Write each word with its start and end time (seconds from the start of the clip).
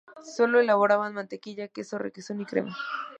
Sólo 0.35 0.59
elaboraban 0.59 1.13
mantequilla, 1.13 1.67
queso, 1.67 1.99
requesón 1.99 2.41
y 2.41 2.45
crema. 2.47 2.75